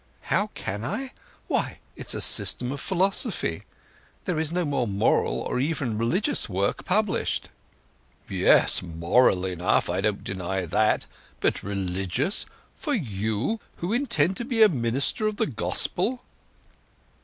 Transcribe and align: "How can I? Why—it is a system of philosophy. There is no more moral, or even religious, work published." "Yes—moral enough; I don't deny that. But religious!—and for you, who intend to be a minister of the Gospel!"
"How 0.33 0.47
can 0.55 0.83
I? 0.83 1.11
Why—it 1.47 2.07
is 2.07 2.15
a 2.15 2.21
system 2.21 2.71
of 2.71 2.79
philosophy. 2.81 3.65
There 4.23 4.39
is 4.39 4.51
no 4.51 4.65
more 4.65 4.87
moral, 4.87 5.41
or 5.41 5.59
even 5.59 5.95
religious, 5.95 6.49
work 6.49 6.85
published." 6.85 7.49
"Yes—moral 8.27 9.45
enough; 9.45 9.91
I 9.91 10.01
don't 10.01 10.23
deny 10.23 10.65
that. 10.65 11.05
But 11.39 11.61
religious!—and 11.61 12.49
for 12.75 12.95
you, 12.95 13.59
who 13.75 13.93
intend 13.93 14.37
to 14.37 14.43
be 14.43 14.63
a 14.63 14.69
minister 14.69 15.27
of 15.27 15.35
the 15.37 15.45
Gospel!" 15.45 16.23